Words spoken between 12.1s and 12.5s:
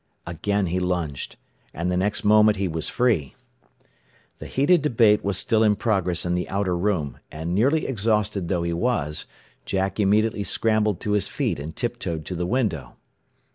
to the